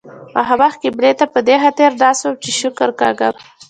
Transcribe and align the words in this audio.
مخامخ 0.37 0.73
قبلې 0.83 1.11
ته 1.19 1.25
په 1.33 1.39
دې 1.47 1.55
خاطر 1.63 1.89
ناست 2.01 2.21
وم 2.23 2.35
چې 2.43 2.49
شکر 2.59 2.89
کاږم. 2.99 3.35